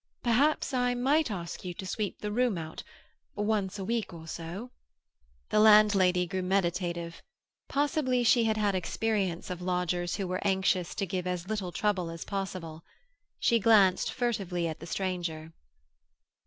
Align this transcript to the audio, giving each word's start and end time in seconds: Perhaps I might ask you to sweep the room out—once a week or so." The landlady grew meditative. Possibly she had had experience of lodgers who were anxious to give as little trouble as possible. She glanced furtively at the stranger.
Perhaps 0.23 0.73
I 0.73 0.95
might 0.95 1.29
ask 1.29 1.63
you 1.63 1.75
to 1.75 1.85
sweep 1.85 2.21
the 2.21 2.31
room 2.31 2.57
out—once 2.57 3.77
a 3.77 3.85
week 3.85 4.11
or 4.13 4.27
so." 4.27 4.71
The 5.49 5.59
landlady 5.59 6.25
grew 6.25 6.41
meditative. 6.41 7.21
Possibly 7.69 8.23
she 8.23 8.45
had 8.45 8.57
had 8.57 8.73
experience 8.73 9.51
of 9.51 9.61
lodgers 9.61 10.15
who 10.15 10.27
were 10.27 10.41
anxious 10.43 10.95
to 10.95 11.05
give 11.05 11.27
as 11.27 11.47
little 11.47 11.71
trouble 11.71 12.09
as 12.09 12.25
possible. 12.25 12.83
She 13.39 13.59
glanced 13.59 14.11
furtively 14.11 14.67
at 14.67 14.79
the 14.79 14.87
stranger. 14.87 15.53